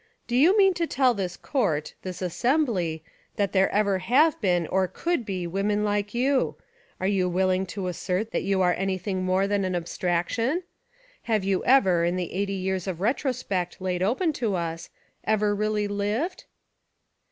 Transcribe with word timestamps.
"Do 0.25 0.35
you 0.35 0.57
mean 0.57 0.73
to 0.81 0.87
tell 0.87 1.13
this 1.13 1.37
court,— 1.37 1.93
this 2.01 2.23
assembly,— 2.23 3.03
that 3.35 3.51
there 3.53 3.69
ever 3.69 3.99
have 3.99 4.41
been 4.41 4.65
or 4.65 4.87
could 4.87 5.27
be 5.27 5.45
women 5.45 5.83
like 5.83 6.11
you; 6.15 6.55
are 6.99 7.05
you 7.05 7.29
willing 7.29 7.67
to 7.67 7.85
assert 7.85 8.31
that 8.31 8.41
you 8.41 8.63
are 8.63 8.73
anything 8.73 9.23
more 9.23 9.45
than 9.45 9.63
an 9.63 9.75
abstraction? 9.75 10.63
Have 11.29 11.43
you 11.43 11.63
ever, 11.65 12.03
In 12.03 12.15
the 12.15 12.33
eighty 12.33 12.53
years 12.53 12.87
of 12.87 12.99
retrospect 12.99 13.79
laid 13.79 14.01
open 14.01 14.33
to 14.33 14.55
us, 14.55 14.89
ever 15.23 15.53
really 15.53 15.87
lived?" 15.87 16.45